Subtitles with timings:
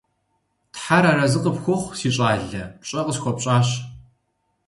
[0.73, 3.69] Тхьэр арэзы къыпхухъу, си щӀалэ, пщӀэ къысхуэпщӀащ.